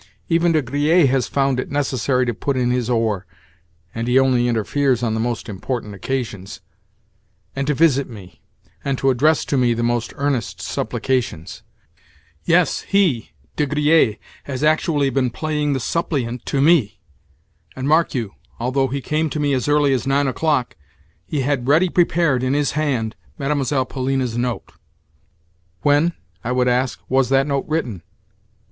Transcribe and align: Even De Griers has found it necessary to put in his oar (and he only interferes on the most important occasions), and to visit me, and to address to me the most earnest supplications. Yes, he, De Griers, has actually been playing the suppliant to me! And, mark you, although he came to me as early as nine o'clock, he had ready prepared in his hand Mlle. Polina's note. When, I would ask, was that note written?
Even 0.29 0.51
De 0.51 0.63
Griers 0.63 1.09
has 1.09 1.27
found 1.27 1.59
it 1.59 1.69
necessary 1.69 2.25
to 2.25 2.33
put 2.33 2.57
in 2.57 2.71
his 2.71 2.89
oar 2.89 3.27
(and 3.93 4.07
he 4.07 4.17
only 4.17 4.47
interferes 4.47 5.03
on 5.03 5.13
the 5.13 5.19
most 5.19 5.47
important 5.47 5.93
occasions), 5.93 6.59
and 7.55 7.67
to 7.67 7.75
visit 7.75 8.09
me, 8.09 8.41
and 8.83 8.97
to 8.97 9.11
address 9.11 9.45
to 9.45 9.57
me 9.57 9.75
the 9.75 9.83
most 9.83 10.11
earnest 10.15 10.59
supplications. 10.59 11.61
Yes, 12.45 12.81
he, 12.87 13.33
De 13.55 13.67
Griers, 13.67 14.15
has 14.45 14.63
actually 14.63 15.11
been 15.11 15.29
playing 15.29 15.73
the 15.73 15.79
suppliant 15.79 16.47
to 16.47 16.61
me! 16.61 16.99
And, 17.75 17.87
mark 17.87 18.15
you, 18.15 18.33
although 18.59 18.87
he 18.87 19.01
came 19.01 19.29
to 19.29 19.39
me 19.39 19.53
as 19.53 19.67
early 19.67 19.93
as 19.93 20.07
nine 20.07 20.25
o'clock, 20.25 20.75
he 21.27 21.41
had 21.41 21.67
ready 21.67 21.89
prepared 21.89 22.41
in 22.41 22.55
his 22.55 22.71
hand 22.71 23.15
Mlle. 23.37 23.85
Polina's 23.85 24.35
note. 24.35 24.71
When, 25.83 26.13
I 26.43 26.51
would 26.53 26.67
ask, 26.67 26.99
was 27.07 27.29
that 27.29 27.45
note 27.45 27.65
written? 27.67 28.01